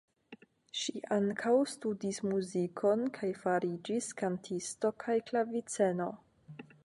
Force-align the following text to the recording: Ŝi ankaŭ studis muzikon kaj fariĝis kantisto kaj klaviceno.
Ŝi 0.83 1.01
ankaŭ 1.15 1.51
studis 1.73 2.21
muzikon 2.29 3.05
kaj 3.19 3.31
fariĝis 3.43 4.09
kantisto 4.23 4.93
kaj 5.07 5.21
klaviceno. 5.31 6.11